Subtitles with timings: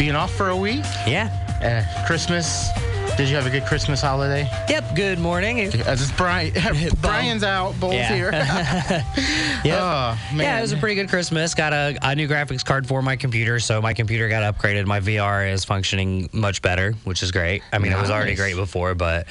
[0.00, 0.82] being off for a week.
[1.06, 1.28] Yeah.
[1.62, 2.70] Uh, Christmas.
[3.18, 4.48] Did you have a good Christmas holiday?
[4.70, 4.94] Yep.
[4.96, 5.66] Good morning.
[5.68, 6.54] Uh, this is Brian.
[7.02, 7.78] Brian's out.
[7.78, 8.14] Bull's Yeah.
[8.14, 8.30] here.
[9.62, 9.78] Yep.
[9.78, 11.52] Oh, Yeah, it was a pretty good Christmas.
[11.54, 14.86] Got a, a new graphics card for my computer, so my computer got upgraded.
[14.86, 17.62] My VR is functioning much better, which is great.
[17.70, 19.26] I mean, it was already great before, but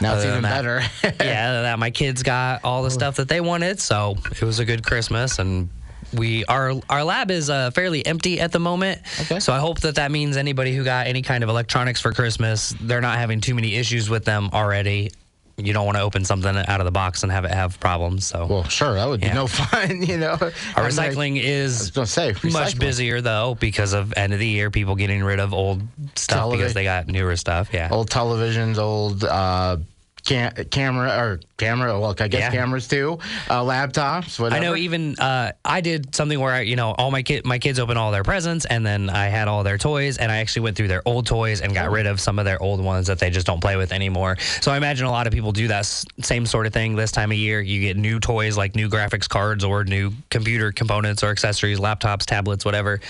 [0.00, 0.82] Now it's even that- better.
[1.02, 4.64] yeah, that my kids got all the stuff that they wanted, so it was a
[4.64, 5.68] good Christmas and.
[6.14, 9.40] We our our lab is uh, fairly empty at the moment, Okay.
[9.40, 12.74] so I hope that that means anybody who got any kind of electronics for Christmas,
[12.80, 15.10] they're not having too many issues with them already.
[15.58, 18.26] You don't want to open something out of the box and have it have problems.
[18.26, 20.36] So well, sure, that would be no fun, you know.
[20.40, 24.46] our I'm like- recycling I is say much busier though because of end of the
[24.48, 25.82] year people getting rid of old
[26.16, 29.76] stuff because they got newer stuff yeah Old televisions, old uh,
[30.24, 31.98] cam- camera or camera.
[31.98, 32.50] Well, I guess Yeah.
[32.50, 33.18] cameras too.
[33.48, 34.52] Uh, laptops.
[34.52, 37.58] I know even uh, I did something where I, you know all my kid my
[37.58, 40.62] kids opened all their presents and then I had all their toys and I actually
[40.62, 43.18] went through their old toys and got rid of some of their old ones that
[43.18, 44.36] they just don't play with anymore.
[44.60, 47.12] So I imagine a lot of people do that s- same sort of thing this
[47.12, 47.60] time of year.
[47.60, 52.24] You get new toys like new graphics cards or new computer components or accessories, laptops,
[52.26, 53.00] tablets, whatever.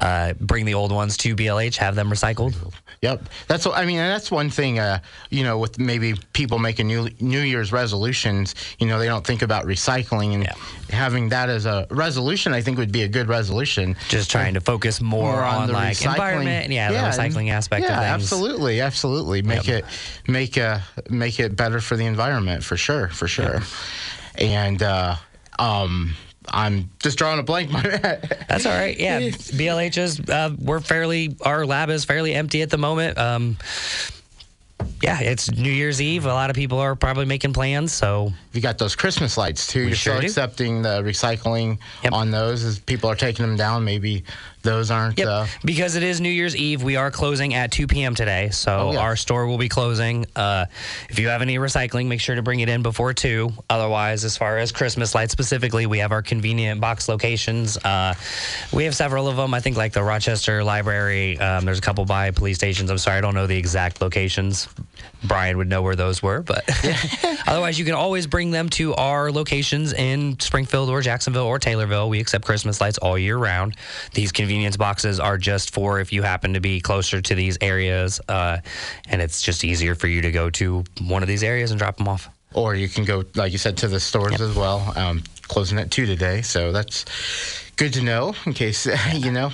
[0.00, 2.54] Uh, bring the old ones to BLH, have them recycled.
[3.02, 3.98] Yep, that's what I mean.
[3.98, 4.98] That's one thing, uh,
[5.30, 8.54] you know, with maybe people making new New Year's resolutions.
[8.78, 10.54] You know, they don't think about recycling and Yeah.
[10.90, 12.52] having that as a resolution.
[12.54, 13.96] I think would be a good resolution.
[14.08, 16.12] just trying to focus more, More on, the like recycling.
[16.12, 18.32] environment and yeah, the recycling aspect yeah, of things.
[18.32, 19.42] absolutely, absolutely.
[19.42, 19.84] Make it
[20.26, 23.60] make a make it better for the environment for sure, for sure.
[24.36, 25.16] And uh,
[25.58, 26.14] um,
[26.50, 27.70] I'm just drawing a blank.
[27.72, 28.98] That's all right.
[28.98, 33.18] Yeah, BLH is uh, we're fairly our lab is fairly empty at the moment.
[33.18, 33.58] Um,
[35.02, 36.24] yeah, it's New Year's Eve.
[36.24, 39.80] A lot of people are probably making plans, so you got those Christmas lights too.
[39.82, 40.26] You're sure still do.
[40.26, 42.12] accepting the recycling Yep.
[42.12, 43.84] on those as people are taking them down.
[43.84, 44.24] Maybe
[44.62, 45.16] those aren't.
[45.16, 45.26] Yep.
[45.28, 48.14] Uh, because it is New Year's Eve, we are closing at 2 p.m.
[48.16, 48.48] today.
[48.50, 48.98] So Oh, yeah.
[48.98, 50.26] our store will be closing.
[50.34, 50.66] Uh,
[51.08, 53.52] if you have any recycling, make sure to bring it in before 2.
[53.70, 57.76] Otherwise, as far as Christmas lights specifically, we have our convenient box locations.
[57.78, 58.14] Uh,
[58.72, 59.54] we have several of them.
[59.54, 61.38] I think like the Rochester Library.
[61.38, 62.90] Um, there's a couple by police stations.
[62.90, 64.68] I'm sorry, I don't know the exact locations.
[65.24, 66.64] Brian would know where those were, but
[67.46, 72.08] otherwise, you can always bring them to our locations in Springfield or Jacksonville or Taylorville.
[72.08, 73.76] We accept Christmas lights all year round.
[74.14, 78.20] These convenience boxes are just for if you happen to be closer to these areas,
[78.28, 78.58] uh,
[79.08, 81.96] and it's just easier for you to go to one of these areas and drop
[81.96, 82.28] them off.
[82.54, 84.92] or you can go, like you said, to the stores as well.
[84.96, 87.04] Um, closing at two today, so that's
[87.76, 89.50] good to know in case you know.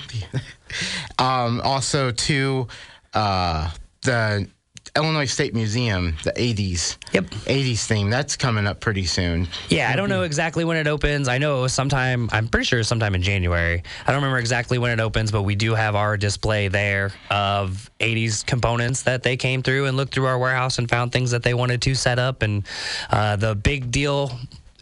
[1.19, 2.69] um, also, to
[3.15, 3.71] uh,
[4.03, 4.49] the
[4.97, 7.25] Illinois State Museum, the 80s, Yep.
[7.47, 9.49] 80s theme, that's coming up pretty soon.
[9.69, 11.27] Yeah, I don't know exactly when it opens.
[11.27, 13.83] I know sometime, I'm pretty sure sometime in January.
[14.07, 17.91] I don't remember exactly when it opens, but we do have our display there of
[17.99, 21.43] 80s components that they came through and looked through our warehouse and found things that
[21.43, 22.43] they wanted to set up.
[22.43, 22.65] And
[23.11, 24.39] uh, the big deal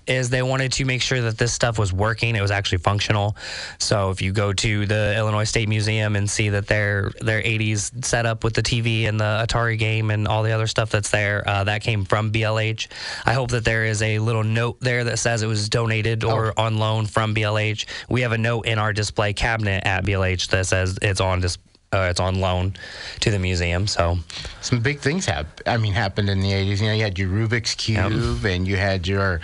[0.07, 2.35] is they wanted to make sure that this stuff was working.
[2.37, 3.37] It was actually functional.
[3.79, 8.05] So if you go to the Illinois State Museum and see that their their 80s
[8.05, 11.47] setup with the TV and the Atari game and all the other stuff that's there,
[11.49, 12.89] uh, that came from BLH.
[13.27, 16.59] I hope that there is a little note there that says it was donated or
[16.59, 17.87] on loan from BLH.
[18.09, 21.43] We have a note in our display cabinet at BLH that says it's on
[21.93, 22.75] uh, it's on loan
[23.21, 23.87] to the museum.
[23.87, 24.19] So
[24.61, 26.81] Some big things hap- I mean, happened in the 80s.
[26.81, 29.41] You know, you had your Rubik's Cube and you had your,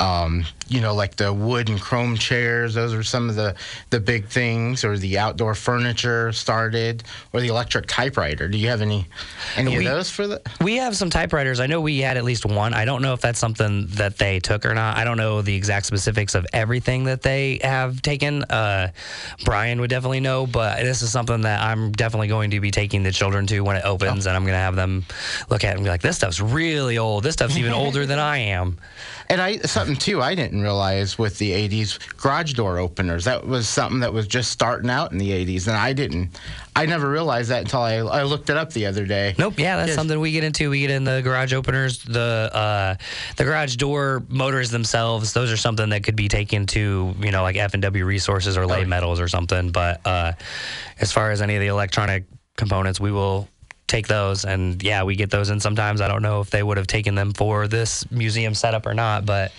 [0.00, 2.74] um, you know, like the wood and chrome chairs.
[2.74, 3.56] Those are some of the,
[3.90, 7.02] the big things, or the outdoor furniture started,
[7.32, 8.48] or the electric typewriter.
[8.48, 9.06] Do you have any
[9.56, 10.40] any We- of those for the?
[10.62, 11.58] We have some typewriters.
[11.60, 12.72] I know we had at least one.
[12.72, 14.96] I don't know if that's something that they took or not.
[14.96, 18.44] I don't know the exact specifics of everything that they have taken.
[18.44, 18.92] Uh,
[19.44, 23.02] Brian would definitely know, but this is something that I'm definitely going to be taking
[23.02, 25.04] the children to when it opens, and I'm going to have them
[25.48, 27.24] look at it and be like, "This stuff's really old.
[27.24, 28.78] This stuff's even older than I am."
[29.28, 33.24] And I something too I didn't didn't realize with the 80s garage door openers.
[33.24, 36.38] That was something that was just starting out in the 80s, and I didn't.
[36.76, 39.34] I never realized that until I, I looked it up the other day.
[39.38, 39.54] Nope.
[39.58, 39.96] Yeah, that's Yes.
[39.96, 40.70] something we get into.
[40.70, 42.94] We get in the garage openers, the uh,
[43.36, 45.32] the garage door motors themselves.
[45.32, 48.56] Those are something that could be taken to you know like F and W resources
[48.56, 49.70] or lay metals or something.
[49.70, 50.32] But uh,
[51.00, 52.24] as far as any of the electronic
[52.56, 53.48] components, we will
[53.88, 54.44] take those.
[54.44, 56.00] And yeah, we get those in sometimes.
[56.00, 59.26] I don't know if they would have taken them for this museum setup or not,
[59.26, 59.50] but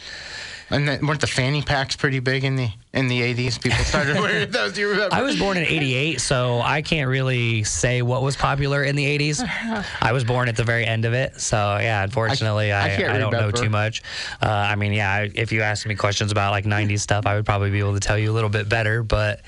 [0.72, 3.62] And then, weren't the fanny packs pretty big in the in the 80s?
[3.62, 4.74] People started wearing those.
[4.74, 5.14] Do you remember?
[5.16, 9.06] I was born in 88, so I can't really say what was popular in the
[9.18, 9.86] 80s.
[10.02, 11.40] I was born at the very end of it.
[11.42, 14.02] So, yeah, unfortunately, I I, I, can't don't know too much.
[14.42, 17.36] Uh, I mean, yeah, I- if you asked me questions about like 90s stuff, I
[17.36, 19.04] would probably be able to tell you a little bit better.
[19.04, 19.42] But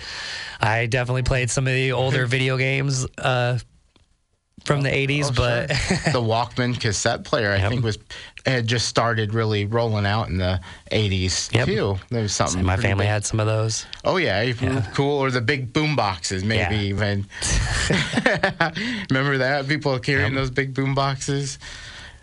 [0.60, 3.60] I definitely played some of the older video games uh,
[4.66, 5.26] from the 80s.
[5.30, 5.68] Oh, but
[6.14, 7.70] the Walkman cassette player, I Yep.
[7.72, 7.98] think, was
[8.46, 10.60] had just started really rolling out in the
[10.92, 11.66] 80s Yep.
[11.66, 11.96] too.
[12.10, 12.64] There was something.
[12.64, 13.10] my family big.
[13.12, 13.86] had some of those.
[14.04, 14.52] Oh yeah,
[14.94, 15.12] cool.
[15.20, 16.82] Or the big boom boxes, maybe Yeah.
[16.82, 17.26] even.
[19.10, 21.58] Remember that people carrying those big boom boxes.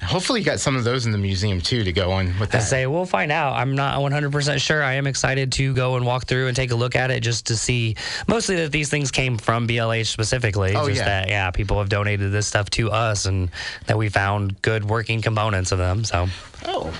[0.02, 2.62] Hopefully, you got some of those in the museum too to go on with that.
[2.62, 3.54] I say we'll find out.
[3.54, 4.82] I'm not 100% sure.
[4.82, 7.46] I am excited to go and walk through and take a look at it just
[7.48, 10.74] to see mostly that these things came from BLH specifically.
[10.74, 11.04] Oh, just yeah.
[11.04, 13.50] that yeah, people have donated this stuff to us and
[13.86, 16.04] that we found good working components of them.
[16.04, 16.28] So,
[16.66, 16.92] Oh,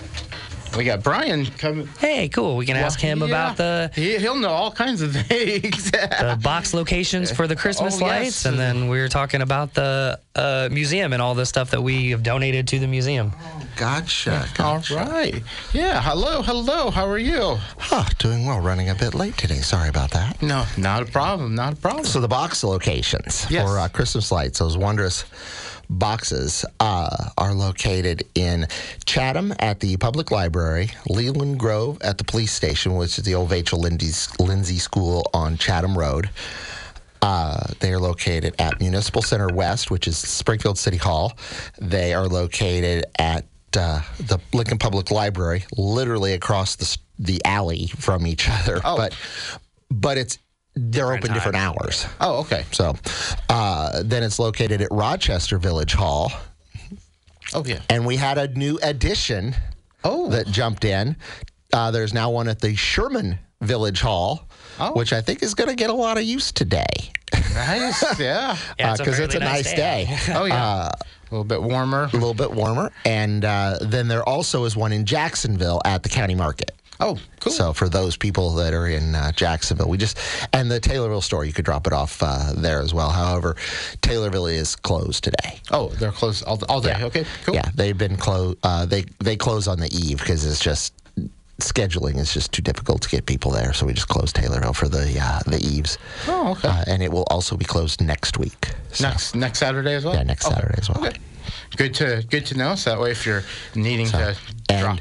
[0.77, 1.87] we got Brian coming.
[1.99, 2.57] hey, cool.
[2.57, 5.91] We can ask him about the He, he'll know all kinds of things.
[5.91, 8.21] the box locations for the Christmas Oh, yes.
[8.23, 11.83] lights, and then we were talking about the uh, museum and all the stuff that
[11.83, 13.33] we have donated to the museum.
[13.77, 14.41] Gotcha.
[14.59, 14.95] all gotcha.
[14.97, 15.43] right.
[15.73, 16.01] Yeah.
[16.03, 16.43] Hello.
[16.43, 16.91] Hello.
[16.91, 17.57] How are you?
[17.79, 18.61] Huh, doing well.
[18.61, 19.57] Running a bit late today.
[19.57, 20.41] Sorry about that.
[20.43, 21.55] No, not a problem.
[21.55, 22.05] Not a problem.
[22.05, 23.67] So the box locations Yes.
[23.69, 25.25] for uh, Christmas lights, those wondrous
[25.91, 28.67] boxes, uh, are located in
[29.05, 33.51] Chatham at the Public Library, Leland Grove at the police station, which is the old
[33.51, 36.31] Vachel Lindsay, School on Chatham Road.
[37.23, 41.37] Uh, they are located at Municipal Center West, which is Springfield City Hall.
[41.79, 43.45] They are located at
[43.77, 48.81] uh, the Lincoln Public Library, literally across the the alley from each other.
[48.85, 48.97] Oh.
[48.97, 49.15] But
[49.91, 50.39] but it's
[50.75, 52.07] they're Different open different hours.
[52.21, 52.65] oh, okay.
[52.73, 52.95] So
[53.49, 56.33] uh, then it's located at Rochester Village Hall,
[57.55, 57.81] Oh, yeah.
[57.89, 59.55] and we had a new addition
[60.05, 60.29] Oh.
[60.31, 61.17] that jumped in.
[61.73, 64.93] Uh, there's now one at the Sherman Village Hall, Oh.
[64.95, 66.87] which I think is going to get a lot of use today
[67.55, 68.03] Nice.
[68.19, 68.57] Yeah.
[68.79, 70.07] Yeah, because it's, a nice day.
[70.31, 70.65] Oh, yeah.
[70.65, 72.05] Uh, a little bit warmer.
[72.05, 72.91] a little bit warmer.
[73.05, 76.73] And uh, then there also is one in Jacksonville at the county market.
[77.01, 77.53] Oh, cool.
[77.53, 80.19] So for those people that are in uh, Jacksonville, we just
[80.53, 83.11] and the Taylorville store, you could drop it off uh, there as well.
[83.11, 83.55] However,
[84.03, 85.61] Taylorville is closed today.
[85.71, 86.97] oh, they're closed all, all day.
[87.01, 87.55] Okay, cool.
[87.55, 88.59] Yeah, they've been closed.
[88.63, 90.93] Uh, they they close on the eve because it's just
[91.59, 93.73] scheduling is just too difficult to get people there.
[93.73, 95.99] So we just closed Taylorville for the uh, the eves.
[96.27, 96.69] Oh, okay.
[96.69, 98.71] Uh, and it will also be closed next week.
[98.93, 100.15] So, next next Saturday as well.
[100.15, 100.55] Yeah, next Okay.
[100.55, 101.07] Saturday as well.
[101.07, 101.19] Okay.
[101.77, 102.75] Good to good to know.
[102.75, 103.43] So that way, if you're
[103.75, 104.37] needing to
[104.69, 104.99] and drop,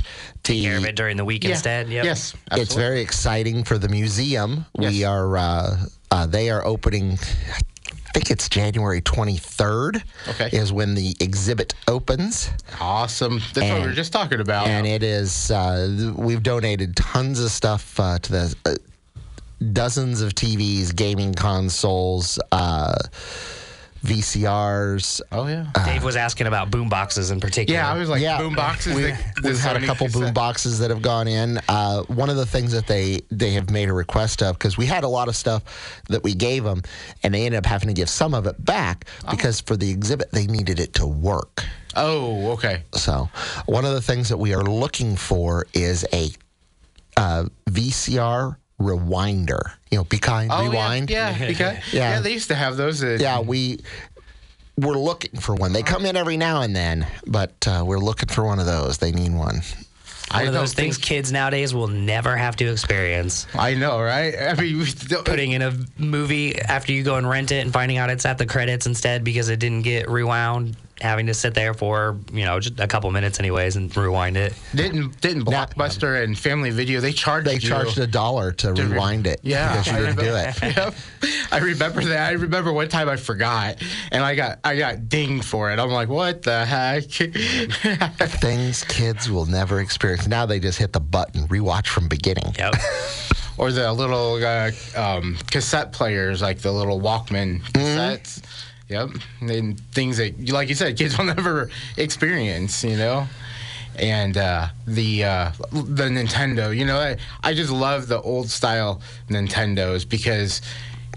[0.50, 1.52] Take care of it during the week Yeah.
[1.52, 1.90] instead.
[1.90, 2.06] Yep.
[2.06, 4.66] Yes, It's very exciting for the museum.
[4.78, 5.78] We are uh,
[6.12, 7.20] uh, they are opening.
[8.08, 10.02] I think it's January 23rd.
[10.30, 10.50] Okay.
[10.52, 12.50] is when the exhibit opens,
[12.82, 13.40] awesome.
[13.54, 14.68] That's what we were just talking about.
[14.68, 15.52] and it is.
[15.52, 18.56] Uh, we've donated tons of stuff uh, to the.
[18.66, 18.76] Uh,
[19.74, 22.96] Dozens of TVs, gaming consoles, uh,
[24.04, 25.22] VCRs.
[25.32, 25.68] oh yeah.
[25.86, 27.80] Dave was asking about boom boxes in particular.
[27.80, 28.96] yeah, I was like yeah, boom boxes.
[28.96, 31.60] We, the- the we've had a Sony couple boom boxes that have gone in.
[31.68, 34.86] Uh, one of the things that they they have made a request of because we
[34.86, 36.82] had a lot of stuff that we gave them,
[37.24, 40.32] and they ended up having to give some of it back because for the exhibit
[40.32, 41.64] they needed it to work.
[41.96, 42.84] Oh, okay.
[42.94, 43.30] So
[43.66, 46.30] one of the things that we are looking for is a
[47.18, 49.72] uh, VCR rewinder.
[49.92, 51.10] You know, be kind, Oh, rewind.
[51.10, 52.14] Yeah, yeah, because, Yeah.
[52.16, 52.20] yeah.
[52.22, 53.04] They used to have those.
[53.04, 53.80] Uh, Yeah, we
[54.78, 55.74] we're looking for one.
[55.74, 58.98] They come in every now and then, but uh, we're looking for one of those.
[58.98, 59.62] They need one.
[60.32, 63.46] I One of those things kids nowadays will never have to experience.
[63.56, 64.36] I know, right?
[64.40, 67.74] I mean, we don't- Putting in a movie after you go and rent it and
[67.74, 71.54] finding out it's at the credits instead because it didn't get rewound, having to sit
[71.54, 74.54] there for, you know, just a couple minutes anyways and rewind it.
[74.76, 78.84] didn't didn't Blockbuster and Family Video they charged They you charged a dollar to, to
[78.84, 80.76] re- rewind it Yeah, because you I didn't do remember- it.
[80.78, 80.96] Yep.
[81.52, 82.30] I remember that.
[82.30, 85.80] I remember one time I forgot, and I got I got dinged for it.
[85.80, 87.04] I'm like, what the heck?
[88.40, 90.28] Things kids will never experience.
[90.28, 92.54] Now they just hit the button, rewatch from beginning.
[92.58, 92.76] Yep.
[93.58, 97.76] or the little uh, um, cassette players, like the little Walkman Mm-hmm.
[98.90, 99.10] Yep,
[99.42, 102.84] and things that, like you said, kids will never experience.
[102.84, 103.28] You know.
[103.98, 106.76] and uh, the uh, the Nintendo.
[106.76, 110.62] You know, I, I just love the old style Nintendos because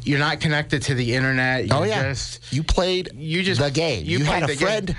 [0.04, 1.64] you're not connected to the internet.
[1.66, 4.04] You Oh yeah, just, you played you just the game.
[4.04, 4.86] you You, had a friend.
[4.88, 4.96] game.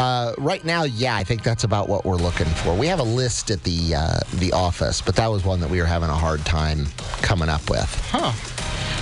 [0.00, 2.74] Uh, right now, yeah, I think that's about what we're looking for.
[2.74, 5.78] We have a list at the uh, the office, but that was one that we
[5.78, 6.86] were having a hard time
[7.20, 7.84] coming up with.
[8.10, 8.32] Huh.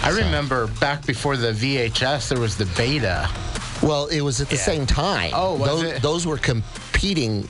[0.02, 3.30] I remember back before the VHS, there was the beta.
[3.80, 4.62] Well, it was at the Yeah.
[4.62, 5.30] same time.
[5.34, 6.02] Oh, was those, it?
[6.02, 7.48] those were competing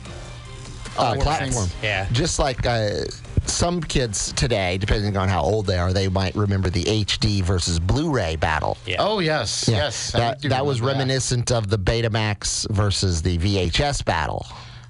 [0.99, 1.69] uh, Oh, platform.
[1.83, 2.07] Yeah.
[2.13, 3.05] Just like uh,
[3.47, 7.79] some kids today, depending on how old they are, they might remember the HD versus
[7.79, 8.77] Blu-ray battle.
[8.87, 8.97] Yeah.
[8.99, 9.77] Oh yes, Yeah.
[9.77, 10.13] yes.
[10.13, 14.47] That that was remember reminiscent of the Betamax versus the VHS battle.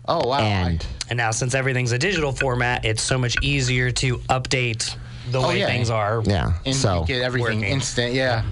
[0.06, 0.38] Oh wow.
[0.40, 4.94] And And now, since everything's a digital format, it's so much easier to update
[5.30, 5.66] the Oh, way yeah.
[5.66, 6.22] things are.
[6.24, 7.72] yeah, and so get everything Working.
[7.72, 8.14] instant.
[8.14, 8.42] Yeah.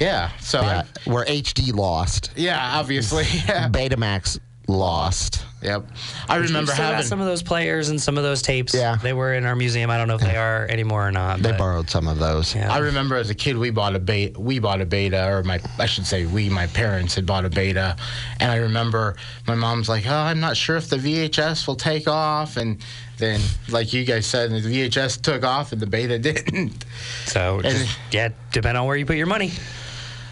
[0.00, 0.30] Yeah.
[0.40, 3.24] So yeah, I, where HD lost, yeah, obviously.
[3.48, 3.68] Yeah.
[3.68, 4.38] Betamax
[4.68, 5.45] lost.
[5.62, 5.86] Yep.
[6.28, 7.02] I remember having.
[7.04, 8.74] some of those players and some of those tapes.
[8.74, 8.96] Yeah.
[8.96, 9.90] They were in our museum.
[9.90, 11.40] I don't know if they are anymore or not.
[11.40, 12.54] They borrowed some of those.
[12.54, 12.72] Yeah.
[12.72, 14.38] I remember as a kid we bought a beta.
[14.38, 17.50] We bought a beta, or my I should say we, my parents had bought a
[17.50, 17.96] beta,
[18.38, 22.06] and I remember my mom's like, "Oh, I'm not sure if the VHS will take
[22.06, 22.78] off," and
[23.18, 26.84] then like you guys said, the VHS took off and the beta didn't.
[27.24, 29.52] So, just, yeah, depend on where you put your money.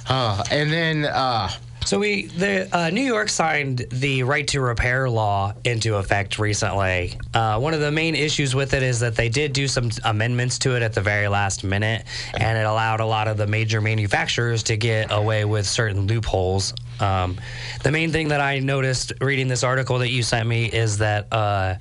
[0.07, 1.49] Uh, and then uh,
[1.84, 7.18] So we the uh, New York signed the right to repair law into effect recently.
[7.34, 10.58] Uh, one of the main issues with it is that they did do some amendments
[10.60, 13.82] to it at the very last minute, and it allowed a lot of the major
[13.82, 16.72] manufacturers to get away with certain loopholes.
[17.00, 17.38] Um,
[17.82, 21.30] the main thing that I noticed reading this article that you sent me is that
[21.32, 21.74] uh,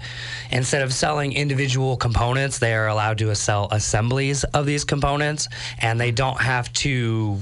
[0.51, 5.47] instead of selling individual components, they are allowed to sell assemblies of these components,
[5.79, 7.39] and they don't have to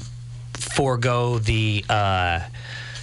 [0.62, 2.40] forego the uh,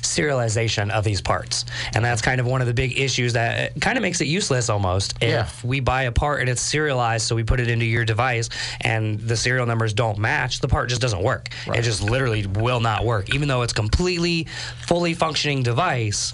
[0.02, 1.64] serialization of these parts.
[1.94, 4.68] And that's kind of one of the big issues that kind of makes it useless
[4.70, 5.14] almost.
[5.20, 5.48] If Yeah.
[5.62, 8.48] we buy a part and it's serialized, so we put it into your device
[8.80, 11.48] and the serial numbers don't match, the part just doesn't work.
[11.66, 13.34] It just literally will not work.
[13.34, 14.46] Even though it's completely,
[14.86, 16.32] fully functioning device,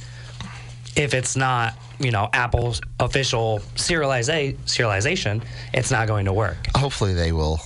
[0.97, 6.57] if it's not, you know, Apple's official serializa- serialization, it's not going to work.
[6.77, 7.61] Hopefully, they will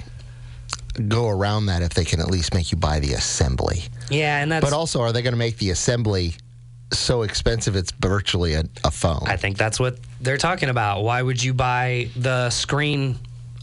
[0.99, 3.85] go around that if they can at least make you buy the assembly.
[4.11, 6.35] Yeah, and that's But also, are they going to make the assembly
[6.93, 9.25] so expensive it's virtually a, a phone?
[9.27, 11.03] I think that's what they're talking about.
[11.03, 13.17] Why would you buy the screen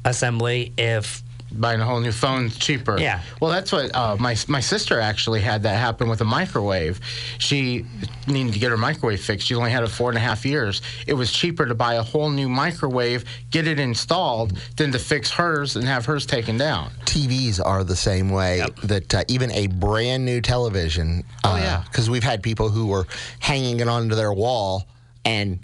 [0.03, 1.23] assembly if
[1.59, 2.99] buying a whole new phone cheaper.
[2.99, 3.21] Yeah.
[3.41, 6.99] Well, that's what uh, my my sister actually had that happen with a microwave.
[7.37, 7.85] She
[8.27, 9.47] needed to get her microwave fixed.
[9.47, 10.81] She only had it four and a half years.
[11.07, 15.31] It was cheaper to buy a whole new microwave, get it installed, than to fix
[15.31, 16.91] hers and have hers taken down.
[17.05, 18.65] TVs are the same way.
[18.83, 21.23] That uh, even a brand new television.
[21.43, 21.83] Oh, yeah.
[21.85, 23.07] Because we've had people who were
[23.39, 24.87] hanging it onto their wall
[25.23, 25.59] and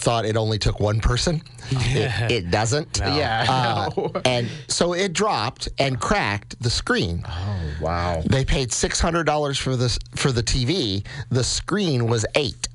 [0.00, 1.42] thought it only took one person.
[1.70, 2.98] It, it doesn't.
[2.98, 3.44] Yeah.
[3.48, 4.10] I know.
[4.14, 7.22] Uh, and so it dropped and cracked the screen.
[7.28, 8.22] oh wow.
[8.26, 11.04] They paid six hundred dollars for this for the TV.
[11.30, 12.68] The screen was eight.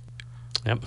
[0.66, 0.84] Yep.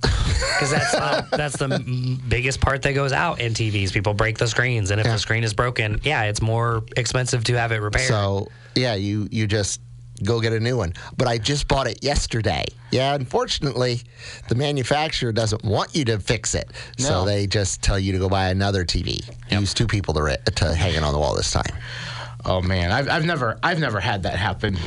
[0.00, 3.92] Because that's the, that's the m- biggest part that goes out in TVs.
[3.92, 5.14] People break the screens, and if Yeah.
[5.14, 8.06] the screen is broken, yeah, it's more expensive to have it repaired.
[8.06, 9.80] So yeah, you you just
[10.24, 10.92] go get a new one.
[11.16, 12.64] But I just bought it yesterday.
[12.90, 14.00] Yeah, unfortunately,
[14.48, 18.28] the manufacturer doesn't want you to fix it, so they just tell you to go
[18.28, 19.28] buy another TV.
[19.50, 21.74] Use two people to re- to hang it on the wall this time.
[22.44, 24.78] Oh man, I've, I've never I've never had that happen.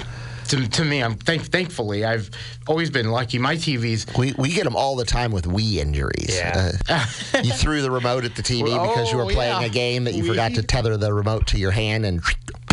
[0.48, 2.30] To, to me, I'm thank, thankfully I've
[2.68, 3.38] always been lucky.
[3.38, 6.36] My TVs, We, we get them all the time with Wii injuries.
[6.36, 6.72] Yeah.
[6.90, 7.06] Uh,
[7.44, 9.68] you threw the remote at the TV because you were Oh, playing yeah.
[9.68, 12.22] a game that you forgot to tether the remote to your hand and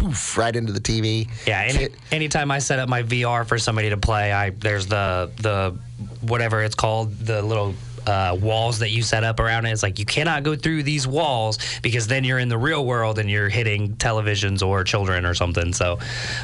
[0.01, 1.29] poof right into the TV.
[1.47, 5.31] yeah, any, anytime I set up my VR for somebody to play, I there's the
[5.41, 5.77] the
[6.21, 7.75] whatever it's called, the little
[8.09, 9.71] uh, walls that you set up around it.
[9.71, 13.19] It's like you cannot go through these walls because then you're in the real world
[13.19, 15.75] and you're hitting televisions or children or something.
[15.75, 15.99] So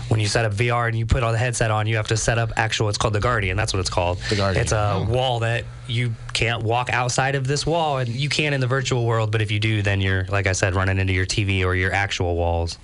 [0.08, 2.16] when you set up VR and you put all the headset on, you have to
[2.18, 2.90] set up actual.
[2.90, 3.56] It's called the Guardian.
[3.56, 4.18] That's what it's called.
[4.28, 4.62] The Guardian.
[4.62, 8.61] It's a wall that you can't walk outside of this wall, and you can in
[8.61, 9.30] the virtual world.
[9.30, 11.92] But if you do, then you're like I said, running into your TV or your
[11.92, 12.78] actual walls.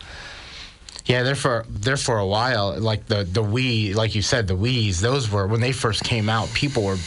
[1.11, 2.79] Yeah, there for there for a while.
[2.79, 5.01] Like the the Wii, like you said, the Wii's.
[5.01, 6.49] Those were when they first came out.
[6.55, 6.99] People were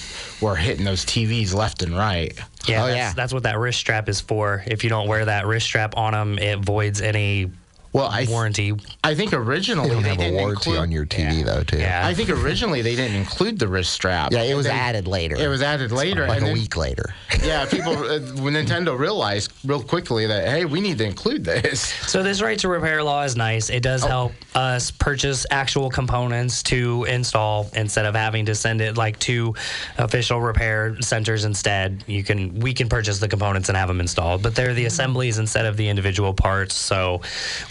[0.42, 2.34] were hitting those TVs left and right.
[2.68, 3.14] Yeah, Oh, that's, yeah.
[3.14, 4.64] that's what that wrist strap is for.
[4.68, 7.50] If you don't wear that wrist strap on them, it voids any
[7.94, 8.74] Well, I th- warranty.
[9.04, 11.64] I think originally They don't they have a didn't warranty include, on your TV though,
[11.64, 11.78] too.
[11.78, 12.06] Yeah.
[12.06, 14.32] I think originally they didn't include the wrist strap.
[14.32, 15.36] Yeah, it was And then added later.
[15.38, 17.14] It was added later, like and a then, week later.
[17.44, 21.82] Yeah, people uh, when Nintendo realized real quickly that hey, we need to include this.
[22.10, 23.70] So this right to repair law is nice.
[23.70, 23.90] It Oh.
[23.90, 29.20] does help us purchase actual components to install instead of having to send it like
[29.20, 29.54] to
[29.98, 32.04] official repair centers instead.
[32.08, 35.38] You can we can purchase the components and have them installed, but they're the assemblies
[35.38, 36.74] instead of the individual parts.
[36.76, 37.22] So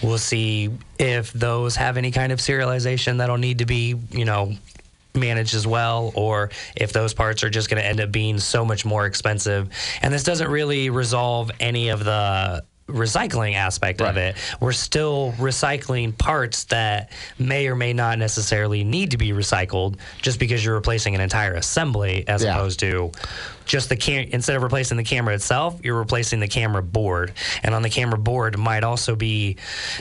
[0.02, 4.54] we'll see if those have any kind of serialization that'll need to be, you know,
[5.14, 8.64] managed as well, or if those parts are just going to end up being so
[8.64, 9.68] much more expensive.
[10.00, 14.36] And this doesn't really resolve any of the recycling aspect of it.
[14.60, 20.38] We're still recycling parts that may or may not necessarily need to be recycled just
[20.38, 22.54] because you're replacing an entire assembly as Yeah.
[22.54, 23.12] opposed to
[23.64, 27.32] just the cam instead of replacing the camera itself, you're replacing the camera board.
[27.62, 29.56] And on the camera board might also be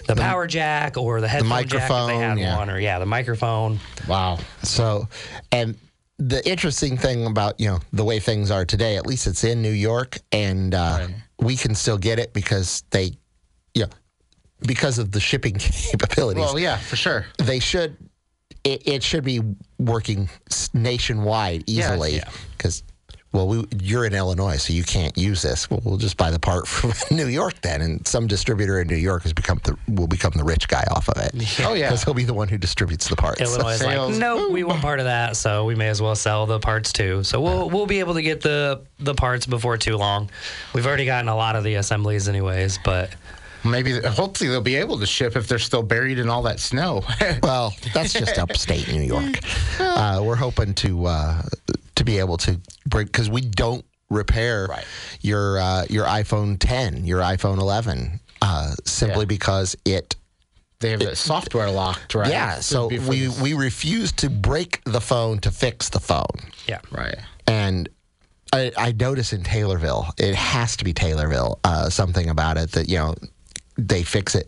[0.08, 2.58] the power jack or the headphone jack if they microphone, have yeah.
[2.58, 3.80] one or yeah, the microphone.
[4.08, 4.40] Wow.
[4.64, 5.08] So,
[5.52, 5.78] and
[6.18, 9.62] the interesting thing about you know the way things are today, at least it's in
[9.62, 11.08] New York, and uh,
[11.42, 13.14] we can still get it because they,
[13.74, 13.90] you know,
[14.62, 15.56] because of the shipping
[15.92, 16.44] capabilities.
[16.44, 17.26] Well, yeah, for sure.
[17.38, 17.98] They should,
[18.64, 19.42] it, it should be
[19.80, 20.30] working
[20.74, 22.22] nationwide easily
[22.58, 22.84] because.
[23.34, 25.70] Well, we, you're in Illinois, so you can't use this.
[25.70, 28.98] Well, we'll just buy the part from New York then, and some distributor in New
[28.98, 31.32] York has become the will become the rich guy off of it.
[31.62, 31.88] Oh, yeah.
[31.88, 33.40] because he'll be the one who distributes the parts.
[33.40, 34.18] Illinois is like, Sales.
[34.18, 37.24] no, we want part of that, so we may as well sell the parts too.
[37.24, 40.30] So we'll we'll be able to get the the parts before too long.
[40.74, 43.12] We've already gotten a lot of the assemblies, anyways, but
[43.64, 47.04] Maybe, hopefully, they'll be able to ship if they're still buried in all that snow.
[47.44, 49.40] Well, that's just upstate New York.
[49.80, 51.42] Uh, we're hoping to uh,
[51.96, 54.86] to be able to bring because we don't repair Right.
[55.22, 59.26] your uh, your iPhone 10, your iPhone 11, uh, simply Yeah.
[59.26, 60.16] because it.
[60.80, 62.30] they have the software locked, right?
[62.30, 65.90] Yeah, so It'd be for we this- we refuse to break the phone to fix
[65.90, 66.80] the phone, yeah.
[66.92, 67.16] right.
[67.48, 67.88] and.
[68.54, 72.90] I, I notice in Taylorville, it has to be Taylorville, uh, something about it that
[72.90, 73.16] you know
[73.78, 74.48] they fix it,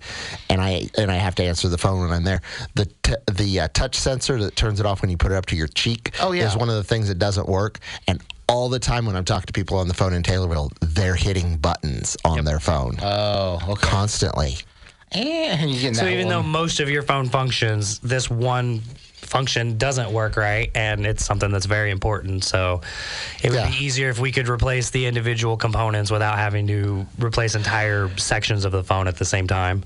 [0.49, 2.41] and I and I have to answer the phone when I'm there.
[2.75, 5.45] The t- the uh, touch sensor that turns it off when you put it up
[5.47, 6.47] to your cheek Oh, yeah.
[6.47, 7.79] is one of the things that doesn't work.
[8.07, 11.15] And all the time when I'm talking to people on the phone in Taylorville, they're
[11.15, 13.81] hitting buttons on their phone Oh, okay.
[13.87, 14.57] constantly.
[15.11, 18.81] And you get So that even though most of your phone functions, this one
[19.25, 22.43] function doesn't work right, and it's something that's very important.
[22.43, 22.81] So
[23.41, 23.69] it would Yeah.
[23.69, 28.65] be easier if we could replace the individual components without having to replace entire sections
[28.65, 29.83] of the phone at the same time.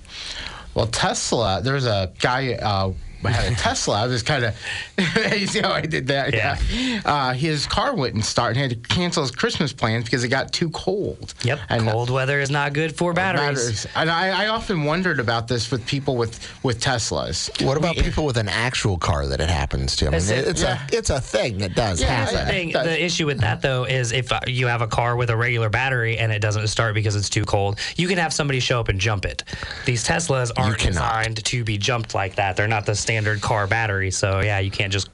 [0.73, 2.91] Well, Tesla, there's a guy uh,
[3.23, 4.03] had a Tesla.
[4.03, 4.55] I was kind of,
[5.37, 6.33] you see how I did that?
[6.33, 6.57] Yeah.
[7.05, 10.29] Uh, his car wouldn't start and he had to cancel his Christmas plans because it
[10.29, 11.33] got too cold.
[11.43, 13.85] Yep, And cold weather is not good for batteries.
[13.95, 17.63] And I, I often wondered about this with people with, with Teslas.
[17.65, 20.05] What about people with an actual car that it happens to?
[20.07, 20.47] I mean, That's it.
[20.47, 20.85] it's Yeah.
[20.91, 22.35] a it's a thing that does Yeah, happen.
[22.35, 25.29] The, thing, the issue with that though is if uh, you have a car with
[25.29, 28.59] a regular battery and it doesn't start because it's too cold, you can have somebody
[28.59, 29.43] show up and jump it.
[29.85, 32.55] These Teslas aren't designed to be jumped like that.
[32.55, 35.09] They're not the standard car battery, so yeah, you can't just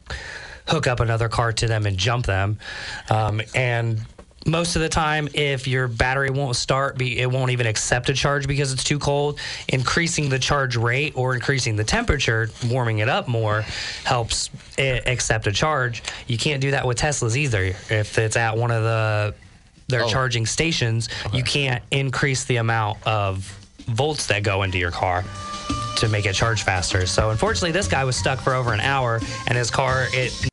[0.67, 2.57] hook up another car to them and jump them.
[3.11, 4.01] Um, and
[4.47, 8.13] most of the time, if your battery won't start, be, it won't even accept a
[8.15, 9.39] charge because it's too cold.
[9.67, 13.61] Increasing the charge rate or increasing the temperature, warming it up more,
[14.05, 16.01] helps it accept a charge.
[16.25, 17.75] You can't do that with Teslas either.
[17.91, 19.35] If it's at one of the
[19.87, 23.45] their charging stations, you can't increase the amount of
[23.85, 25.23] volts that go into your car
[26.03, 27.05] to make it charge faster.
[27.05, 30.52] So unfortunately, this guy was stuck for over an hour, and his car it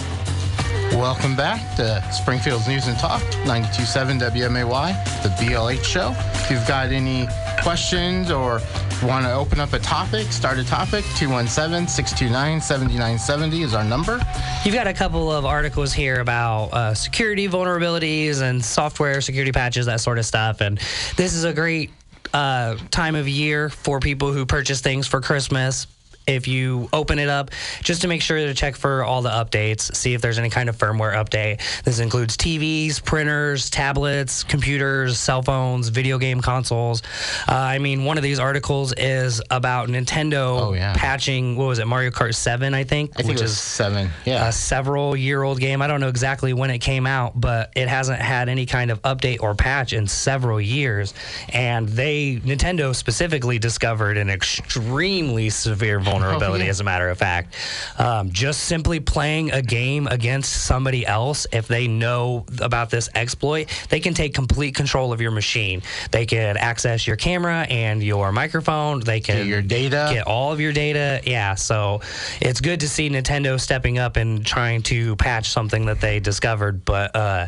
[0.91, 6.13] Welcome back to Springfield's News and Talk, 92.7 WMAY, the BLH show.
[6.33, 7.29] If you've got any
[7.63, 8.59] questions or
[9.01, 14.19] want to open up a topic, start a topic, 217-629-7970 is our number.
[14.65, 19.85] You've got a couple of articles here about uh, security vulnerabilities and software security patches,
[19.85, 20.59] that sort of stuff.
[20.59, 20.77] And
[21.15, 21.91] this is a great
[22.33, 25.87] uh, time of year for people who purchase things for Christmas.
[26.27, 27.51] If you open it up,
[27.83, 30.69] just to make sure to check for all the updates, see if there's any kind
[30.69, 31.61] of firmware update.
[31.83, 37.01] This includes TVs, printers, tablets, computers, cell phones, video game consoles.
[37.49, 40.93] Uh, I mean, one of these articles is about Nintendo Oh, yeah.
[40.95, 43.11] patching, what was it, Mario Kart 7, I think?
[43.15, 44.09] I think which it was is seven.
[44.25, 44.47] Yeah.
[44.47, 45.81] a several year old game.
[45.81, 49.01] I don't know exactly when it came out, but it hasn't had any kind of
[49.01, 51.13] update or patch in several years.
[51.49, 56.69] And they, Nintendo specifically, discovered an extremely severe vulnerability, yeah.
[56.69, 57.55] as a matter of fact.
[57.97, 63.67] Um, just simply playing a game against somebody else, if they know about this exploit,
[63.89, 65.81] they can take complete control of your machine.
[66.11, 68.99] They can access your camera and your microphone.
[68.99, 70.09] They can Get your data.
[70.13, 71.21] Get all of your data.
[71.25, 72.01] Yeah, so
[72.41, 76.85] it's good to see Nintendo stepping up and trying to patch something that they discovered.
[76.85, 77.47] But uh,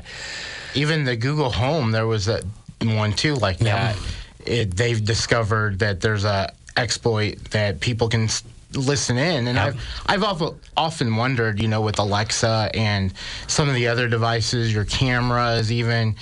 [0.75, 2.43] Even the Google Home, there was that
[2.81, 3.93] one too like Yeah.
[3.93, 3.97] that.
[4.45, 8.43] It, they've discovered that there's a exploit that people can s-
[8.75, 9.65] listen in, and Yeah.
[9.65, 13.13] I've I've often often wondered, you know, with Alexa and
[13.47, 16.15] some of the other devices, your cameras, even.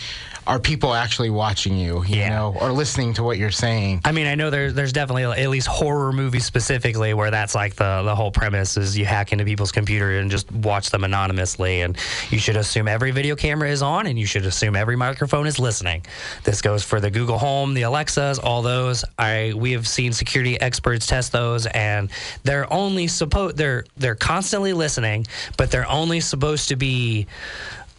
[0.47, 2.29] Are people actually watching you, you Yeah.
[2.29, 4.01] know, or listening to what you're saying?
[4.03, 7.75] I mean, I know there, there's definitely at least horror movies specifically where that's like
[7.75, 11.81] the the whole premise is you hack into people's computer and just watch them anonymously,
[11.81, 11.95] and
[12.31, 15.59] you should assume every video camera is on, and you should assume every microphone is
[15.59, 16.03] listening.
[16.43, 19.05] This goes for the Google Home, the Alexas, all those.
[19.19, 22.09] I we have seen security experts test those, and
[22.43, 27.27] they're only supposed they're they're constantly listening, but they're only supposed to be.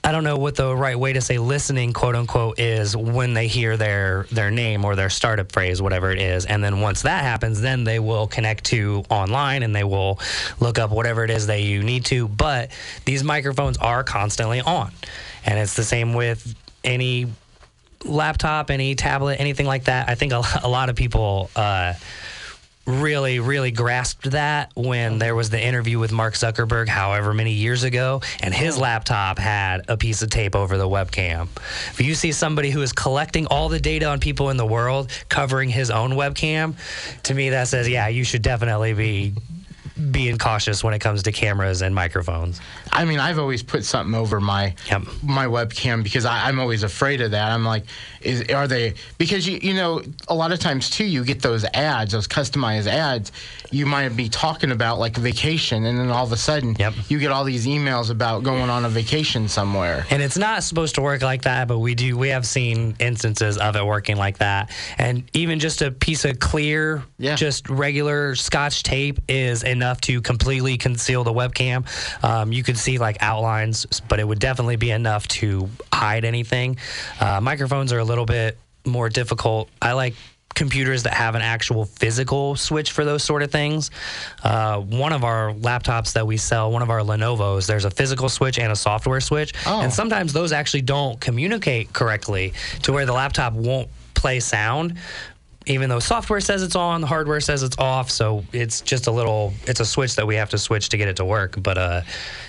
[0.05, 3.47] I don't know what the right way to say listening, quote unquote, is when they
[3.47, 6.45] hear their their name or their startup phrase, whatever it is.
[6.45, 10.19] And then once that happens, then they will connect to online and they will
[10.59, 12.27] look up whatever it is that you need to.
[12.27, 12.73] But
[13.05, 14.91] these microphones are constantly on,
[15.47, 17.29] and it's the same with any
[18.05, 20.09] laptop, any tablet, anything like that.
[20.09, 21.49] I think a, a lot of people.
[21.55, 21.95] Uh,
[22.87, 27.85] really, really grasped that when there was the interview with Mark Zuckerberg, however many years
[27.85, 28.83] ago, and his mm-hmm.
[28.83, 31.49] laptop had a piece of tape over the webcam.
[31.91, 35.11] If you see somebody who is collecting all the data on people in the world,
[35.29, 36.75] covering his own webcam,
[37.25, 39.35] to me that says, yeah, you should definitely be
[40.11, 42.61] being cautious when it comes to cameras and microphones.
[42.91, 45.03] I mean, I've always put something over my Yep.
[45.23, 47.53] my webcam because I, I'm always afraid of that.
[47.53, 47.85] I'm like,
[48.21, 48.95] is are they?
[49.19, 52.87] Because you you know, a lot of times too, you get those ads, those customized
[52.87, 53.33] ads.
[53.71, 56.95] You might be talking about like vacation, and then all of a sudden, Yep.
[57.09, 60.07] you get all these emails about going on a vacation somewhere.
[60.11, 62.17] And it's not supposed to work like that, but we do.
[62.19, 64.71] We have seen instances of it working like that.
[64.99, 67.35] And even just a piece of clear, Yeah.
[67.37, 71.85] just regular Scotch tape is enough to completely conceal the webcam.
[72.25, 76.77] Um, you could see like outlines, but it would definitely be enough to hide anything.
[77.21, 79.69] Uh, microphones are a little bit more difficult.
[79.81, 80.15] I like
[80.55, 83.91] computers that have an actual physical switch for those sort of things.
[84.43, 88.29] Uh, one of our laptops that we sell, one of our Lenovo's, there's a physical
[88.29, 89.55] switch and a software switch.
[89.67, 89.81] Oh.
[89.81, 94.99] And sometimes those actually don't communicate correctly to where the laptop won't play sound.
[95.67, 99.11] Even though software says it's on, the hardware says it's off, so it's just a
[99.11, 101.63] little, it's a switch that we have to switch to get it to work.
[101.63, 102.01] But uh,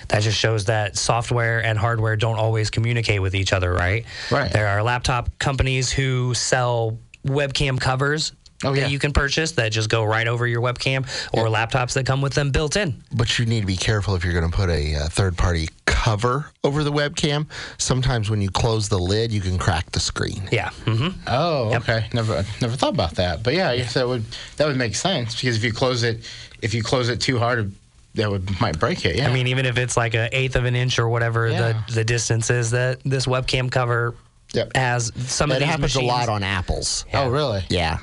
[0.08, 4.04] that just shows that software and hardware don't always communicate with each other, right?
[4.30, 4.52] Right.
[4.52, 8.82] There are laptop companies who sell webcam covers Oh, yeah.
[8.84, 11.02] that you can purchase that just go right over your webcam,
[11.34, 13.02] or laptops that come with them built in.
[13.14, 15.68] But you need to be careful if you're going to put a uh, third party
[16.04, 17.46] cover over the webcam.
[17.78, 20.46] Sometimes when you close the lid, you can crack the screen.
[20.52, 20.68] Yeah.
[20.84, 21.18] Mm-hmm.
[21.26, 22.06] Oh, okay.
[22.12, 23.42] Never never thought about that.
[23.42, 24.24] But yeah, I guess that would
[24.58, 26.28] that would make sense because if you close it,
[26.60, 27.72] if you close it too hard,
[28.16, 29.16] that would might break it.
[29.16, 29.28] Yeah.
[29.28, 31.82] I mean, even if it's like an eighth of an inch or whatever Yeah.
[31.86, 34.14] the the distance is that this webcam cover
[34.54, 34.76] Yep.
[34.76, 36.04] has some of That these happens machines.
[36.04, 37.04] a lot on Apples.
[37.12, 37.64] oh really?
[37.68, 37.98] Yeah.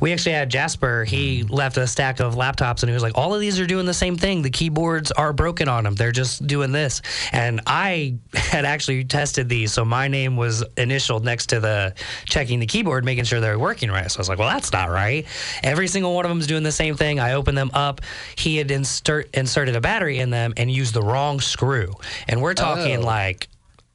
[0.00, 1.04] We actually had Jasper.
[1.04, 1.52] He hmm.
[1.52, 3.94] left a stack of laptops and he was like, "All of these are doing the
[3.94, 4.42] same thing.
[4.42, 5.94] The keyboards are broken on them.
[5.94, 11.24] They're just doing this." And I had actually tested these, so my name was initialed
[11.24, 11.94] next to the
[12.26, 14.10] checking the keyboard, making sure they're working right.
[14.10, 15.26] So I was like, "Well, that's not right."
[15.62, 17.20] Every single one of them is doing the same thing.
[17.20, 18.00] I opened them up.
[18.36, 21.92] He had insert inserted a battery in them and used the wrong screw.
[22.28, 23.06] And we're talking Oh.
[23.06, 23.48] like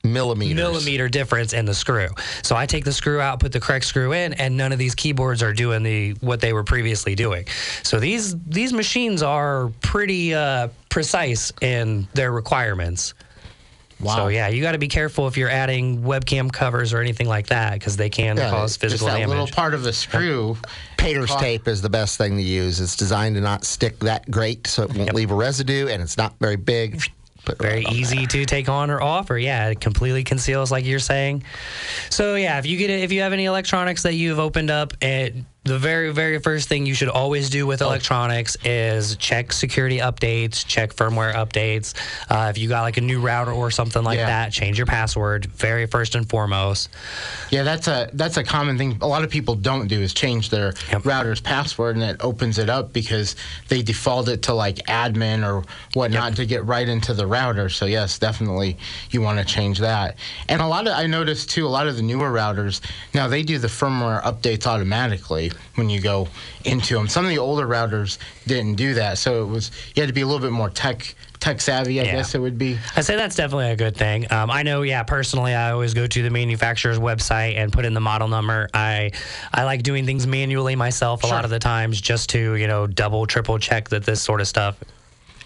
[0.06, 0.56] Millimeters.
[0.56, 2.08] millimeter difference in the screw.
[2.44, 4.96] So I take the screw out, put the correct screw in, and none of these
[4.96, 7.46] keyboards are doing the what they were previously doing.
[7.84, 13.14] So these these machines are pretty uh, precise in their requirements.
[14.02, 14.16] Wow.
[14.16, 17.48] So yeah, you got to be careful if you're adding webcam covers or anything like
[17.48, 19.30] that because they can Yeah, cause physical Just that damage.
[19.40, 20.58] little part of the screw.
[20.98, 22.82] Painter's tape is the best thing to use.
[22.82, 26.18] It's designed to not stick that great, so it won't leave a residue, and it's
[26.18, 27.02] not very big.
[27.46, 30.86] Put very right easy to take on or off or yeah it completely conceals like
[30.86, 31.44] you're saying.
[32.10, 34.94] So yeah if you get it if you have any electronics that you've opened up
[35.02, 37.68] and the very very first thing you should always do Oh.
[37.68, 41.96] with electronics is check security updates check firmware updates
[42.30, 44.28] uh, if you got like a new router or something like Yeah.
[44.28, 46.90] that change your password very first and foremost
[47.50, 48.98] Yeah, that's a that's a common thing.
[49.02, 51.06] A lot of people don't do is change their Yep.
[51.06, 53.36] router's password, and it opens it up because
[53.70, 57.70] they default it to like admin or whatnot to get right into the router.
[57.70, 58.78] So yes, definitely
[59.12, 60.16] you want to change that.
[60.50, 62.82] And a lot of I noticed too, a lot of the newer routers
[63.14, 66.28] now they do the firmware updates automatically when you go
[66.64, 67.08] into them.
[67.08, 70.22] Some of the older routers didn't do that, so it was you had to be
[70.22, 72.00] a little bit more tech tech savvy.
[72.00, 72.16] I Yeah.
[72.16, 72.78] guess it would be.
[72.96, 74.32] I say that's definitely a good thing.
[74.32, 77.94] Um, I know, yeah, personally, I always go to the manufacturer's website and put in
[77.94, 78.70] the model number.
[78.74, 79.12] I
[79.54, 82.88] I like doing things manually myself a lot of the times just to you know
[82.88, 84.78] double, triple check that this sort of stuff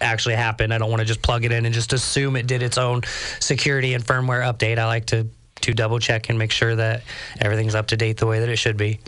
[0.02, 0.72] actually happened.
[0.72, 3.02] I don't want to just plug it in and just assume it did its own
[3.38, 4.78] security and firmware update.
[4.78, 5.26] I like to
[5.62, 7.02] to double check and make sure that
[7.40, 9.00] everything's up to date the way that it should be.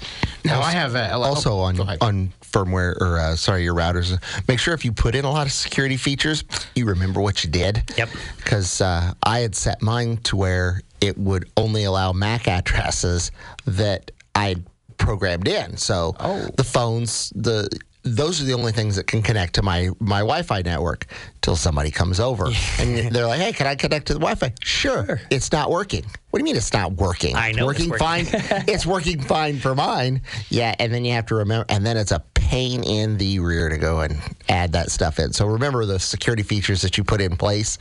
[0.45, 4.59] Now I have a, also oh, on on firmware or uh, sorry your routers make
[4.59, 7.83] sure if you put in a lot of security features you remember what you did
[7.97, 8.11] Yep.
[8.37, 13.31] because uh, i had set mine to where it would only allow mac addresses
[13.65, 14.55] that i
[14.99, 16.47] programmed in so Oh.
[16.59, 17.71] the phones the
[18.03, 21.07] those are the only things that can connect to my my Wi-Fi network
[21.41, 22.47] till somebody comes over
[22.79, 25.21] and they're like, "Hey, can I connect to the Wi-Fi?" Sure.
[25.31, 26.05] It's not working.
[26.31, 27.37] What do you mean it's not working?
[27.37, 28.25] I know it's working working.
[28.25, 28.65] fine.
[28.69, 30.23] it's working fine for mine.
[30.49, 33.69] Yeah, and then you have to remember, and then it's a pain in the rear
[33.69, 35.33] to go and add that stuff in.
[35.33, 37.79] So remember the security features that you put in place.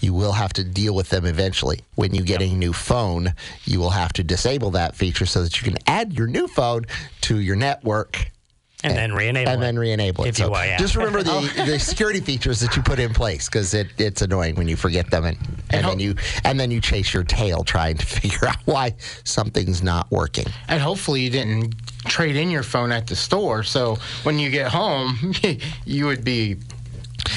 [0.00, 1.80] You will have to deal with them eventually.
[1.94, 3.34] When you get a new phone,
[3.66, 6.86] you will have to disable that feature so that you can add your new phone
[7.22, 8.30] to your network.
[8.82, 9.64] And then re-enable and it.
[9.64, 10.28] then re-enable it.
[10.28, 10.78] If you So want, yeah.
[10.78, 14.54] Just remember the, the security features that you put in place because it, it's annoying
[14.56, 15.36] when you forget them and,
[15.70, 16.14] and then you
[16.44, 20.46] and then you chase your tail trying to figure out why something's not working.
[20.68, 21.74] And hopefully you didn't
[22.06, 23.62] trade in your phone at the store.
[23.62, 25.34] So when you get home,
[25.84, 26.56] you would be.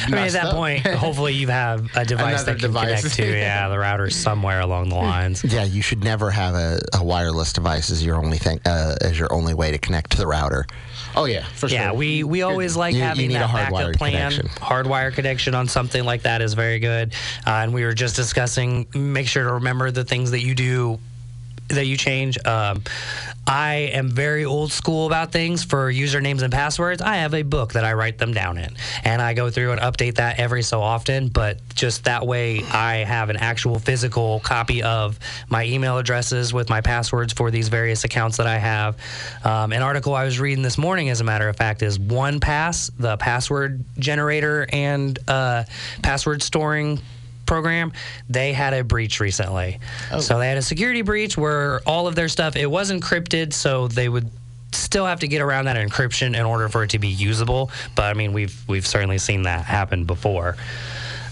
[0.06, 0.56] I mean, at that up.
[0.56, 3.02] point, hopefully you have a device that can device.
[3.02, 5.44] connect to yeah the router somewhere along the lines.
[5.44, 9.20] Yeah, you should never have a, a wireless device as your only thing uh, as
[9.20, 10.66] your only way to connect to the router.
[11.16, 11.98] Oh yeah, for Yeah, sure.
[11.98, 14.12] we, we always like You- you having a that backup plan.
[14.14, 14.48] connection.
[14.50, 17.14] Hardwire connection on something like that is very good.
[17.46, 21.00] Uh, and we were just discussing make sure to remember the things that you do
[21.70, 22.38] that you change.
[22.46, 22.84] Um,
[23.46, 27.02] I am very old school about things for usernames and passwords.
[27.02, 29.82] I have a book that I write them down in, and I go through and
[29.82, 31.28] update that every so often.
[31.28, 36.70] But just that way, I have an actual physical copy of my email addresses with
[36.70, 38.98] my passwords for these various accounts that I have.
[39.44, 42.92] Um, an article I was reading this morning, as a matter of fact, is OnePass,
[42.98, 45.66] the password generator and uh,
[46.02, 47.02] password storing
[47.54, 47.94] program,
[48.30, 49.80] they had a breach recently.
[50.20, 53.88] So they had a security breach where all of their stuff it was encrypted, so
[53.88, 54.28] they would
[54.72, 57.70] still have to get around that encryption in order for it to be usable.
[57.94, 60.58] But I mean, we've we've certainly seen that happen before.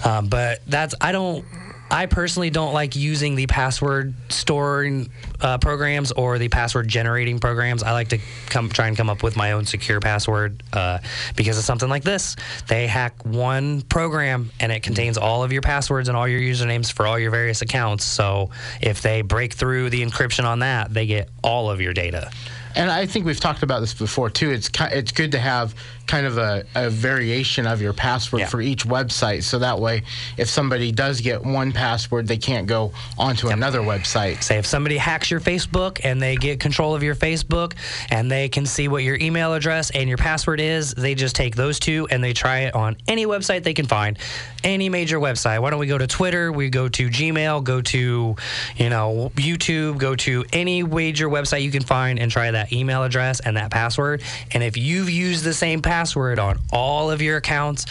[0.06, 1.44] Um, but that's I don't.
[1.92, 5.10] I personally don't like using the password storing
[5.42, 7.84] uh, programs or the password generating programs.
[7.84, 11.00] I like to come try and come up with my own secure password uh,
[11.36, 12.38] because of something like this.
[12.70, 16.92] They hack one program and it contains all of your passwords and all your usernames
[16.92, 18.06] for all your various accounts.
[18.06, 22.32] So if they break through the encryption on that, they get all of your data.
[22.76, 24.52] And I think we've talked about this before too.
[24.52, 25.76] It's ki- it's good to have
[26.08, 28.48] kind of a, a variation of your password Yeah.
[28.48, 30.04] for each website, so that way,
[30.38, 34.44] if somebody does get one password, they can't go onto another website.
[34.44, 37.74] Say if somebody hacks your Facebook and they get control of your Facebook
[38.10, 41.56] and they can see what your email address and your password is, they just take
[41.56, 44.18] those two and they try it on any website they can find,
[44.66, 45.62] any major website.
[45.62, 46.52] Why don't we go to Twitter?
[46.52, 48.36] We go to Gmail, go to,
[48.76, 53.04] you know, YouTube, go to any major website you can find and try that email
[53.04, 54.22] address and that password.
[54.52, 57.86] And if you've used the same password on all of your accounts,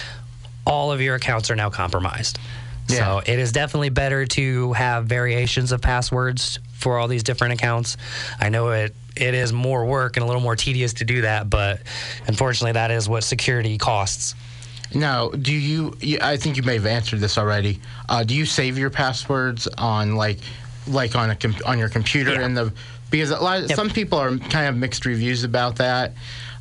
[0.66, 2.38] all of your accounts are now compromised.
[2.88, 2.96] Yeah.
[2.96, 7.96] So it is definitely better to have variations of passwords for all these different accounts.
[8.40, 11.50] I know it it is more work and a little more tedious to do that,
[11.50, 11.80] but
[12.26, 14.34] unfortunately that is what security costs.
[14.94, 16.18] Now, do you, you?
[16.20, 17.80] I think you may have answered this already.
[18.08, 20.38] Uh, do you save your passwords on like,
[20.88, 22.40] like on a on your computer Yeah.
[22.42, 22.72] and the
[23.10, 23.76] because a lot, Yep.
[23.76, 26.14] some people are kind of mixed reviews about that.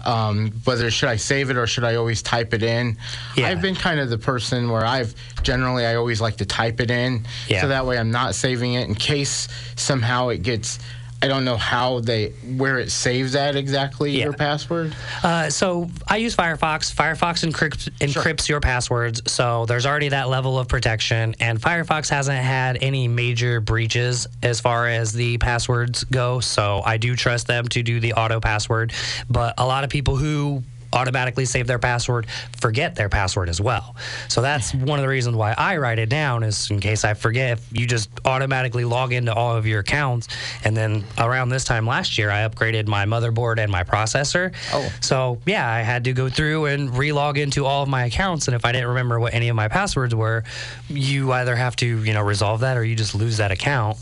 [0.06, 2.96] um, whether should I save it or should I always type it in.
[3.36, 3.50] Yeah.
[3.50, 6.90] I've been kind of the person where I've generally I always like to type it
[6.90, 7.60] in, Yeah.
[7.60, 10.80] so that way I'm not saving it in case somehow it gets.
[11.22, 14.26] I don't know how they where it saves that exactly Yeah.
[14.26, 14.96] your password.
[15.22, 16.94] Uh, so I use Firefox.
[16.94, 21.36] Firefox encrypts, encrypts your passwords, so there's already that level of protection.
[21.42, 26.98] And Firefox hasn't had any major breaches as far as the passwords go, so I
[26.98, 28.94] do trust them to do the auto password.
[29.30, 32.28] But a lot of people who automatically save their password
[32.60, 33.96] forget their password as well.
[34.28, 37.14] So that's one of the reasons why I write it down is in case I
[37.14, 37.60] forget.
[37.72, 40.28] You just automatically log into all of your accounts,
[40.64, 44.54] and then around this time last year, I upgraded my motherboard and my processor.
[44.74, 44.92] Oh.
[45.02, 48.56] So yeah, I had to go through and re-log into all of my accounts, and
[48.56, 50.44] if I didn't remember what any of my passwords were,
[50.90, 53.98] you either have to you know resolve that or you just lose that account.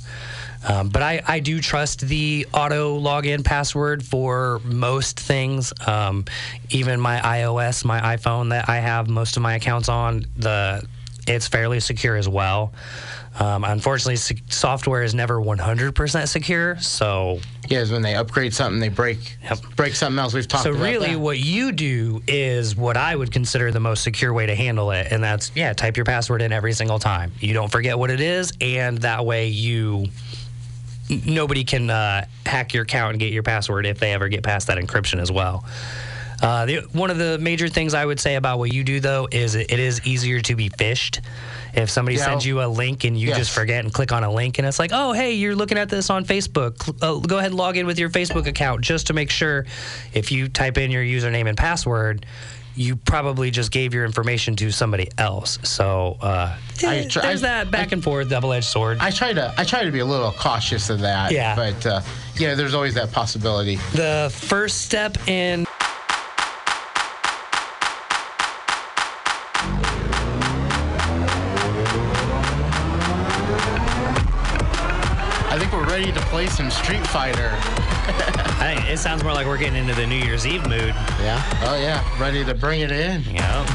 [0.67, 5.71] Um, but I, I do trust the auto login password for most things.
[5.88, 6.25] Um,
[6.69, 10.86] even my iOS, my iPhone that I have most of my accounts on, the
[11.25, 12.73] it's fairly secure as well.
[13.39, 18.80] Um, unfortunately, se- software is never 100% secure, so Yeah, is when they upgrade something,
[18.80, 19.60] they break Yep.
[19.75, 20.34] break something else.
[20.34, 20.77] We've talked about.
[20.77, 21.19] So really, that.
[21.19, 25.08] what you do is what I would consider the most secure way to handle it,
[25.12, 27.32] and that's yeah, type your password in every single time.
[27.39, 30.08] You don't forget what it is, and that way you
[31.26, 34.67] nobody can uh, hack your account and get your password if they ever get past
[34.67, 35.65] that encryption as well.
[36.39, 39.28] Uh, the, one of the major things I would say about what you do though
[39.32, 41.20] is it, it is easier to be phished.
[41.74, 42.26] If somebody Yeah.
[42.26, 43.38] sends you a link and you Yes.
[43.39, 45.89] just forget and click on a link and it's like, oh hey, you're looking at
[45.89, 46.88] this on Facebook.
[47.02, 49.65] Uh, go ahead and log in with your Facebook account just to make sure.
[50.13, 52.24] If you type in your username and password,
[52.78, 55.58] you probably just gave your information to somebody else.
[55.63, 59.00] So uh, I eh, try- there's I- that back and forth double-edged sword.
[59.00, 61.32] I try to I try to be a little cautious of that.
[61.32, 61.56] Yeah.
[61.56, 62.02] But uh,
[62.38, 63.78] yeah, there's always that possibility.
[63.94, 65.66] the first step in
[75.50, 77.97] I think we're ready to play some Street Fighter.
[78.60, 80.93] I think it sounds more like we're getting into the New Year's Eve mood.
[81.22, 81.41] Yeah.
[81.63, 83.22] Oh yeah, ready to bring it in.
[83.24, 83.65] Yeah.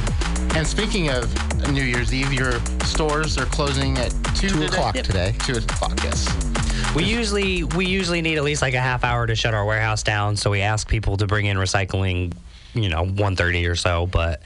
[0.57, 1.33] And speaking of
[1.73, 2.53] New Year's Eve, your
[2.85, 4.67] stores are closing at two, Two today?
[4.67, 5.35] o'clock today.
[5.45, 6.27] Two o'clock, yes.
[6.95, 10.03] We usually we usually need at least like a half hour to shut our warehouse
[10.03, 12.35] down, so we ask people to bring in recycling,
[12.75, 14.43] you know, 1:30 or so, but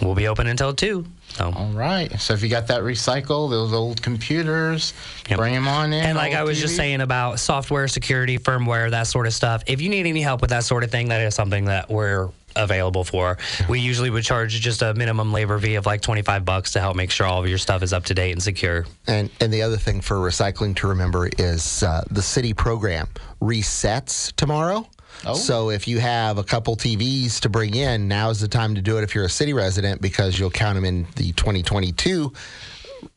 [0.00, 1.04] we'll be open until 2.
[1.34, 2.18] So All right.
[2.20, 4.94] So if you got that recycle, those old computers,
[5.28, 5.38] Yep.
[5.38, 6.04] bring them on in.
[6.04, 9.62] And like I was just saying about software security, firmware, that sort of stuff.
[9.66, 12.30] If you need any help with that sort of thing, that is something that we're
[12.56, 13.38] available for.
[13.68, 16.96] We usually would charge just a minimum labor fee of like 25 bucks to help
[16.96, 18.86] make sure all of your stuff is up to date and secure.
[19.06, 23.06] And and the other thing for recycling to remember is uh, the city program
[23.40, 24.88] resets tomorrow.
[25.26, 25.34] Oh.
[25.34, 28.98] So if you have a couple TVs to bring in, now's the time to do
[28.98, 32.32] it if you're a city resident because you'll count them in the 2022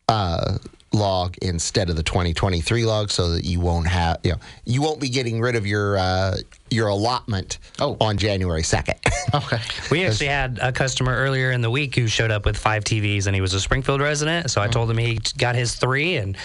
[0.07, 0.57] uh,
[0.93, 4.99] log instead of the 2023 log, so that you won't have you know you won't
[4.99, 6.35] be getting rid of your uh,
[6.71, 7.97] your allotment Oh.
[8.01, 8.95] on January 2nd.
[9.34, 9.60] Okay.
[9.91, 13.27] We actually had a customer earlier in the week who showed up with five TVs,
[13.27, 14.49] and he was a Springfield resident.
[14.51, 16.36] So I told him he got his three, and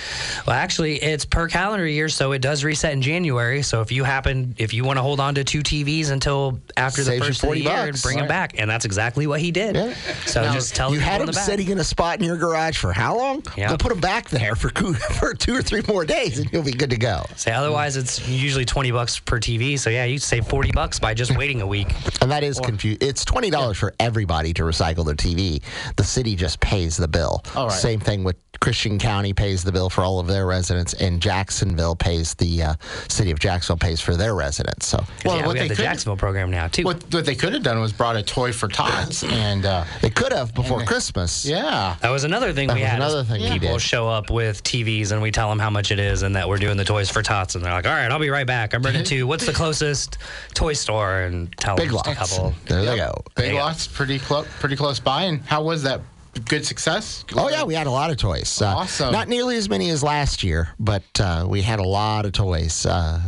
[0.46, 3.62] well, actually, it's per calendar year, so it does reset in January.
[3.62, 7.02] So if you happen, if you want to hold on to two TVs until after
[7.02, 8.02] the Saves you first of the 40 year, and bucks.
[8.02, 9.74] bring them back, and that's exactly what he did.
[9.74, 9.94] Yeah.
[10.26, 12.92] So just tell you the had him sitting in a spot in your garage for
[12.92, 13.42] how long?
[13.56, 13.70] Yeah.
[13.70, 14.68] Go put him back there for
[15.18, 17.24] for two or three more days, and you'll be good to go.
[17.36, 19.76] Say otherwise, it's usually twenty bucks per TV.
[19.78, 21.92] So yeah, you save forty bucks by just waiting a week.
[22.26, 23.02] And that is confused.
[23.04, 25.62] It's twenty dollars for everybody to recycle their TV.
[25.96, 27.44] The city just pays the bill.
[27.54, 27.72] All right.
[27.72, 31.94] Same thing with Christian County pays the bill for all of their residents, and Jacksonville
[31.94, 32.74] pays the uh,
[33.06, 34.86] city of Jacksonville pays for their residents.
[34.86, 36.82] So Well, yeah, what we have they the could- Jacksonville program now too.
[36.84, 40.10] What what they could have done was brought a toy for tots and uh, they
[40.10, 41.44] could have before Christmas.
[41.44, 41.94] yeah.
[42.00, 42.98] That was another thing That we was had.
[42.98, 43.82] is another thing we people did.
[43.82, 46.58] show up with TVs and we tell them how much it is and that we're
[46.58, 48.74] doing the toys for tots and they're like, "All right, I'll be right back.
[48.74, 50.05] I'm running to what's the closest
[50.54, 52.32] toy store?" And tell Big just a lots.
[52.36, 52.54] couple.
[52.66, 53.22] There they go.
[53.36, 53.64] Big Yeah.
[53.64, 55.24] lots, pretty close, pretty close by.
[55.24, 56.00] And how was that?
[56.48, 57.24] Good success.
[57.34, 58.60] Oh yeah, we had a lot of toys.
[58.60, 59.10] Uh, Awesome.
[59.10, 62.84] Not nearly as many as last year, but uh, we had a lot of toys.
[62.84, 63.20] Uh,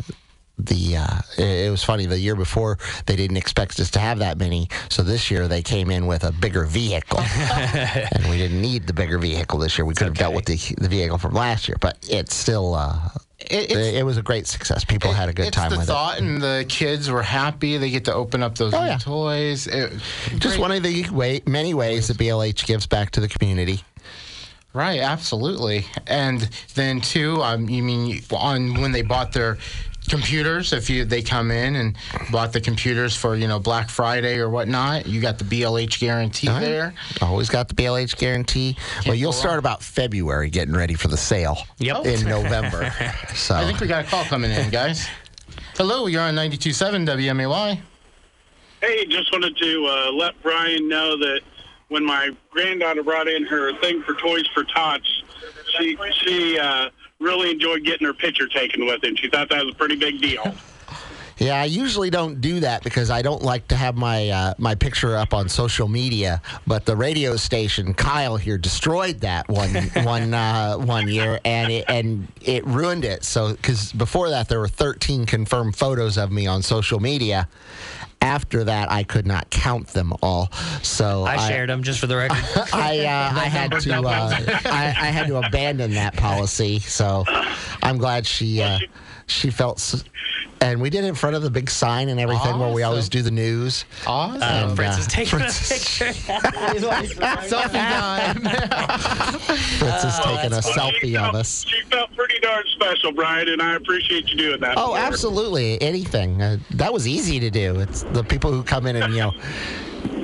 [0.59, 2.05] the uh, it, it was funny.
[2.05, 5.63] The year before, they didn't expect us to have that many, so this year they
[5.63, 9.85] came in with a bigger vehicle, and we didn't need the bigger vehicle this year.
[9.87, 12.75] We could have dealt with the the vehicle from last year, but it's still.
[12.75, 13.09] Uh,
[13.39, 14.85] It- it, was a great success.
[14.85, 15.83] People had a good time with it.
[15.83, 17.77] it's the thought, and the kids were happy.
[17.77, 18.99] They get to open up those Oh, new yeah.
[18.99, 19.67] toys.
[19.69, 19.93] It-
[20.27, 20.39] it.
[20.39, 23.85] Just one of the way, many ways that BLH gives back to the community.
[24.75, 25.87] Right, absolutely.
[26.07, 26.43] And
[26.75, 29.57] then too, um, you mean on when they bought their
[30.09, 30.73] computers.
[30.73, 31.97] If you they come in and
[32.31, 36.49] bought the computers for you know Black Friday or whatnot, you got the BLH guarantee
[36.49, 36.61] right.
[36.61, 36.95] there.
[37.23, 38.77] Always got the BLH guarantee.
[39.07, 39.59] well, you'll start wrong.
[39.59, 41.59] about February getting ready for the sale.
[41.79, 42.07] Yep.
[42.07, 42.93] In November.
[43.35, 45.07] so I think we got a call coming in, guys.
[45.77, 47.81] Hello, you're on 92.7 WMAY.
[48.81, 51.41] Hey, just wanted to uh, let Brian know that
[51.89, 55.23] when my granddaughter brought in her thing for Toys for Tots,
[55.77, 56.91] she she uh,
[57.21, 59.17] really enjoyed getting her picture taken with him.
[59.17, 60.55] She thought that was a pretty big deal.
[61.41, 64.75] Yeah, I usually don't do that because I don't like to have my uh, my
[64.75, 66.43] picture up on social media.
[66.67, 69.73] But the radio station, Kyle here, destroyed that one
[70.05, 73.23] one uh, one year, and it and it ruined it.
[73.23, 77.49] So because before that there were 13 confirmed photos of me on social media.
[78.21, 80.53] After that, I could not count them all.
[80.83, 82.39] So I shared them just for the record.
[82.73, 86.81] I uh, I had to uh, I, I had to abandon that policy.
[86.81, 87.25] So
[87.83, 88.81] I'm glad she uh,
[89.29, 90.05] she felt.
[90.61, 93.09] And we did it in front of the big sign and everything where we always
[93.09, 93.85] do the news.
[94.09, 94.41] Awesome.
[94.43, 96.21] Uh, Fritz is taking Fritz- a picture.
[96.83, 98.43] Selfie time.
[99.79, 101.65] Fritz is taking a Well, she selfie felt- of us.
[101.65, 104.75] She felt pretty darn special, Brian, and I appreciate you doing that.
[104.77, 105.05] Oh, for her.
[105.05, 105.81] absolutely.
[105.81, 106.43] Anything.
[106.43, 107.79] Uh, that was easy to do.
[107.81, 109.35] It's the people who come in and, you know,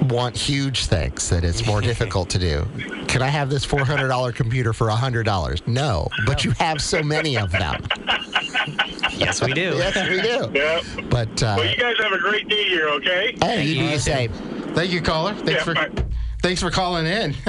[0.08, 2.66] want huge things that it's more difficult to do.
[3.08, 5.66] Can I have this $400 computer for $100?
[5.66, 7.82] No, but you have so many of them.
[9.12, 9.74] yes, we do.
[9.76, 10.50] Yes, we do.
[10.58, 10.80] Yeah.
[11.08, 13.36] But, uh, Well, you guys have a great day here, okay?
[13.40, 14.30] hey, you do the same.
[14.74, 15.34] Thank you, caller.
[15.34, 15.90] Thanks Yeah, for bye.
[16.42, 17.34] thanks for calling in.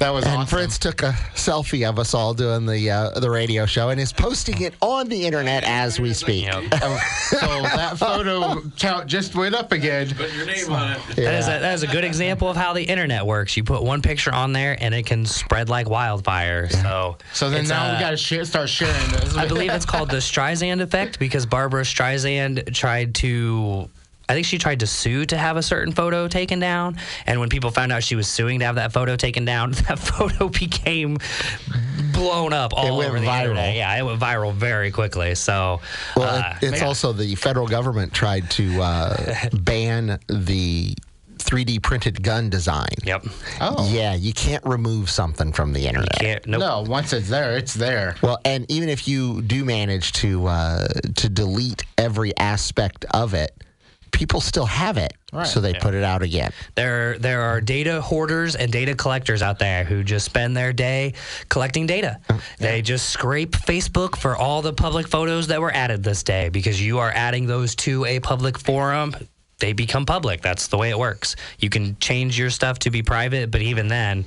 [0.00, 0.46] that was And awesome.
[0.58, 4.12] Fritz took a selfie of us all doing the uh, the radio show and is
[4.12, 6.46] posting it on the internet as we speak.
[6.46, 6.64] Yep.
[6.82, 6.98] Oh,
[7.28, 10.08] so that photo count just went up again.
[10.14, 13.26] Put your name That is, a, that is a good example of how the internet
[13.26, 13.56] works.
[13.56, 16.68] You put one picture on there, and it can spread like wildfire.
[16.70, 19.36] So, So then now uh, we got to share, start sharing this.
[19.36, 23.88] I believe it's called the Streisand effect because Barbara Streisand tried to.
[24.30, 27.48] I think she tried to sue to have a certain photo taken down, and when
[27.48, 31.18] people found out she was suing to have that photo taken down, that photo became
[32.12, 33.40] blown up all over the viral.
[33.40, 33.74] internet.
[33.74, 35.34] Yeah, it went viral very quickly.
[35.34, 35.80] So,
[36.14, 36.86] Well, uh, it, it's yeah.
[36.86, 40.94] also the federal government tried to uh, ban the
[41.38, 42.94] 3D printed gun design.
[43.04, 43.24] Yep.
[43.60, 43.90] Oh.
[43.92, 46.20] Yeah, you can't remove something from the internet.
[46.20, 46.60] Can't, nope.
[46.60, 48.14] No, once it's there, it's there.
[48.22, 53.52] Well, and even if you do manage to uh, to delete every aspect of it,
[54.12, 55.46] people still have it, Right.
[55.46, 56.52] so they put it out again.
[56.74, 61.14] There, there are data hoarders and data collectors out there who just spend their day
[61.48, 62.18] collecting data.
[62.28, 62.40] Mm-hmm.
[62.62, 66.80] They just scrape Facebook for all the public photos that were added this day because
[66.84, 69.14] you are adding those to a public forum.
[69.58, 70.40] They become public.
[70.40, 71.36] That's the way it works.
[71.58, 74.24] You can change your stuff to be private, but even then,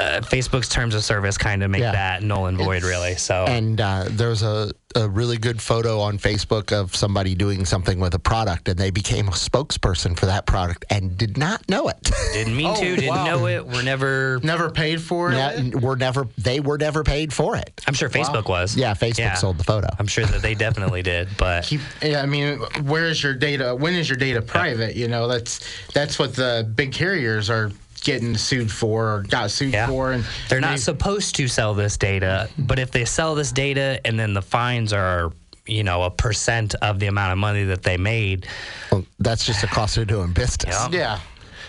[0.00, 1.92] uh, Facebook's terms of service kind of make Yeah.
[1.92, 3.14] that null and void, really.
[3.14, 8.00] So, And uh, there's a, a really good photo on Facebook of somebody doing something
[8.00, 11.88] with a product, and they became a spokesperson for that product and did not know
[11.88, 12.10] it.
[12.32, 13.24] didn't mean Oh, to, didn't wow.
[13.24, 13.66] know it.
[13.66, 14.40] We're never.
[14.42, 15.36] Never paid for it.
[15.36, 17.80] Yeah, were never they were never paid for it.
[17.86, 18.76] I'm sure Facebook was.
[18.76, 19.88] Yeah, Facebook sold the photo.
[19.98, 23.74] I'm sure that they definitely did, but Keep, yeah, I mean, where is your data?
[23.74, 24.96] When is your data private?
[24.96, 25.60] You know, that's
[25.92, 27.70] that's what the big carriers are
[28.04, 29.86] getting sued for or got sued Yeah.
[29.88, 33.50] for, and They're not they- supposed to sell this data, but if they sell this
[33.50, 35.32] data and then the fines are,
[35.66, 38.46] you know, a percent of the amount of money that they made.
[38.92, 40.76] Well, that's just a cost of doing business.
[40.90, 40.98] Yeah.
[40.98, 41.18] Yeah.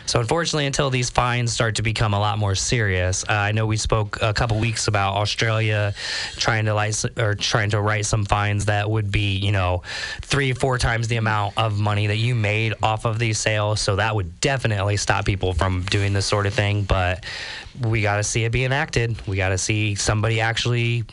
[0.06, 3.66] So unfortunately, until these fines start to become a lot more serious, uh, I know
[3.66, 5.94] we spoke a couple weeks about Australia
[6.38, 9.82] trying to or trying to write some fines that would be, you know,
[10.22, 13.82] three, four times the amount of money that you made off of these sales.
[13.82, 16.84] So that would definitely stop people from doing this sort of thing.
[16.84, 17.26] But
[17.82, 19.16] we got to see it be enacted.
[19.28, 21.06] We got to see somebody actually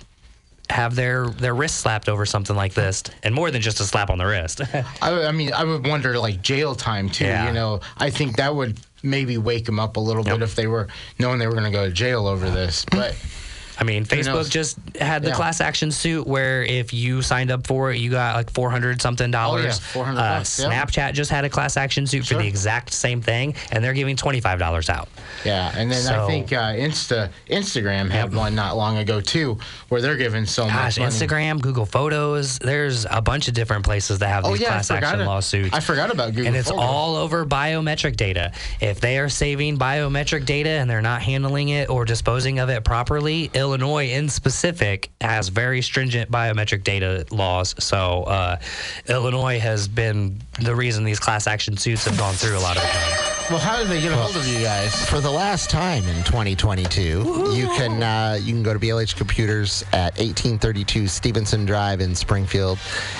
[0.72, 4.10] have their their wrist slapped over something like this, and more than just a slap
[4.10, 4.60] on the wrist.
[5.02, 7.26] I, I mean, I would wonder like jail time too.
[7.26, 7.46] Yeah.
[7.46, 10.66] You know, I think that would maybe wake them up a little bit if they
[10.66, 12.84] were knowing they were going to go to jail over this.
[12.90, 13.16] But
[13.78, 14.48] I mean, Facebook knows?
[14.50, 15.34] just had the Yeah.
[15.34, 19.00] class action suit where if you signed up for it, you got like four hundred
[19.00, 19.64] something dollars.
[19.64, 20.66] Oh, yeah, 400 Uh, bucks, yeah.
[20.84, 22.36] Snapchat just had a class action suit Sure.
[22.38, 25.08] for the exact same thing, and they're giving twenty five dollars out.
[25.44, 29.58] yeah, and then I So- think uh, Insta Instagram had one not long ago too,
[29.88, 31.10] where they're giving so Gosh, much money.
[31.12, 34.70] Instagram, Google Photos, there's a bunch of different places that have Oh these yeah, I
[34.72, 35.74] class forgot action it- lawsuits.
[35.74, 36.46] I forgot about Google.
[36.48, 36.84] and it's Photos.
[36.84, 38.52] all over biometric data.
[38.80, 42.84] If they are saving biometric data and they're not handling it or disposing of it
[42.84, 47.76] properly, Illinois in specific has very stringent biometric data laws.
[47.78, 48.56] So uh,
[49.08, 52.82] Illinois has been the reason these class action suits have gone through a lot of
[52.82, 53.18] the time.
[53.50, 54.94] Well, how did they get a hold of you guys?
[55.08, 59.82] For the last time in 2022, you can uh, you can go to BLH Computers
[59.92, 62.78] at 1832 Stevenson Drive in Springfield.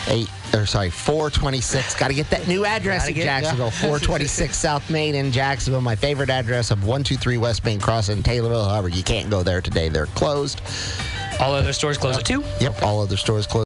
[0.09, 1.95] Eight or sorry, 426.
[1.99, 3.71] Got to get that new address Gotta in get- Jacksonville.
[3.71, 5.81] 426 South Main in Jacksonville.
[5.81, 8.69] My favorite address of 123 West Main Cross in Taylorville.
[8.69, 9.89] However, you can't go there today.
[9.89, 10.61] They're closed.
[11.41, 12.45] All other stores closed at 2.
[12.61, 13.61] Yep, all other stores closed.